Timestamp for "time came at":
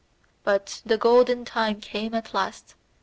1.45-2.33